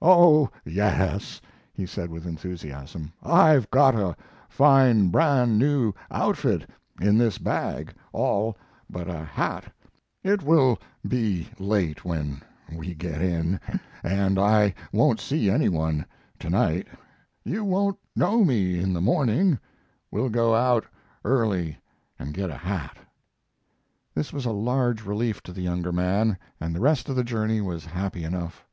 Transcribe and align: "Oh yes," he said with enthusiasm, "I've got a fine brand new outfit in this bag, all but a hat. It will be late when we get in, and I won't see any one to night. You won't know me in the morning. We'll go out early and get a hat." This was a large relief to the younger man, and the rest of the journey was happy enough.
"Oh 0.00 0.48
yes," 0.64 1.40
he 1.74 1.84
said 1.84 2.08
with 2.08 2.24
enthusiasm, 2.24 3.12
"I've 3.20 3.68
got 3.72 3.96
a 3.96 4.14
fine 4.48 5.08
brand 5.08 5.58
new 5.58 5.92
outfit 6.08 6.70
in 7.00 7.18
this 7.18 7.36
bag, 7.38 7.92
all 8.12 8.56
but 8.88 9.08
a 9.10 9.24
hat. 9.24 9.64
It 10.22 10.44
will 10.44 10.78
be 11.04 11.48
late 11.58 12.04
when 12.04 12.42
we 12.72 12.94
get 12.94 13.20
in, 13.20 13.58
and 14.04 14.38
I 14.38 14.72
won't 14.92 15.18
see 15.18 15.50
any 15.50 15.68
one 15.68 16.06
to 16.38 16.48
night. 16.48 16.86
You 17.42 17.64
won't 17.64 17.98
know 18.14 18.44
me 18.44 18.78
in 18.80 18.92
the 18.92 19.00
morning. 19.00 19.58
We'll 20.12 20.30
go 20.30 20.54
out 20.54 20.84
early 21.24 21.76
and 22.20 22.32
get 22.32 22.50
a 22.50 22.56
hat." 22.58 22.98
This 24.14 24.32
was 24.32 24.44
a 24.46 24.52
large 24.52 25.04
relief 25.04 25.42
to 25.42 25.52
the 25.52 25.62
younger 25.62 25.90
man, 25.90 26.38
and 26.60 26.72
the 26.72 26.78
rest 26.80 27.08
of 27.08 27.16
the 27.16 27.24
journey 27.24 27.60
was 27.60 27.84
happy 27.86 28.22
enough. 28.22 28.64